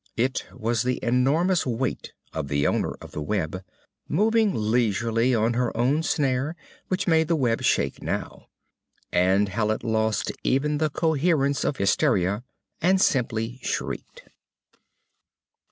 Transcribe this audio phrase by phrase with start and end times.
[0.17, 3.63] It was the enormous weight of the owner of the web,
[4.07, 6.55] moving leisurely on her own snare,
[6.87, 8.47] which made the web shake now.
[9.11, 12.43] And Hallet lost even the coherence of hysteria
[12.81, 14.23] and simply shrieked.